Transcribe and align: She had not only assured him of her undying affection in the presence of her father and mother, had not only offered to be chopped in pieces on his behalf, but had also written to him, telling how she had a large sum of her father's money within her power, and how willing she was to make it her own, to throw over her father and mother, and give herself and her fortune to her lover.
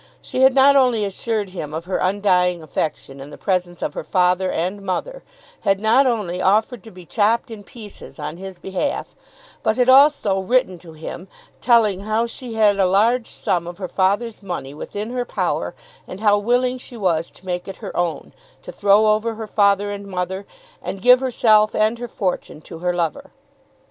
She 0.19 0.41
had 0.41 0.55
not 0.55 0.75
only 0.75 1.05
assured 1.05 1.49
him 1.51 1.75
of 1.75 1.85
her 1.85 1.97
undying 1.97 2.63
affection 2.63 3.19
in 3.19 3.29
the 3.29 3.37
presence 3.37 3.83
of 3.83 3.93
her 3.93 4.03
father 4.03 4.51
and 4.51 4.81
mother, 4.81 5.21
had 5.59 5.79
not 5.79 6.07
only 6.07 6.41
offered 6.41 6.81
to 6.85 6.89
be 6.91 7.05
chopped 7.05 7.51
in 7.51 7.63
pieces 7.63 8.17
on 8.17 8.37
his 8.37 8.57
behalf, 8.57 9.15
but 9.61 9.77
had 9.77 9.89
also 9.89 10.39
written 10.39 10.79
to 10.79 10.93
him, 10.93 11.27
telling 11.61 11.99
how 11.99 12.25
she 12.25 12.55
had 12.55 12.79
a 12.79 12.87
large 12.87 13.27
sum 13.29 13.67
of 13.67 13.77
her 13.77 13.87
father's 13.87 14.41
money 14.41 14.73
within 14.73 15.11
her 15.11 15.23
power, 15.23 15.75
and 16.07 16.19
how 16.19 16.35
willing 16.39 16.79
she 16.79 16.97
was 16.97 17.29
to 17.29 17.45
make 17.45 17.67
it 17.67 17.75
her 17.75 17.95
own, 17.95 18.33
to 18.63 18.71
throw 18.71 19.05
over 19.05 19.35
her 19.35 19.45
father 19.45 19.91
and 19.91 20.07
mother, 20.07 20.47
and 20.81 21.03
give 21.03 21.19
herself 21.19 21.75
and 21.75 21.99
her 21.99 22.07
fortune 22.07 22.59
to 22.59 22.79
her 22.79 22.91
lover. 22.91 23.29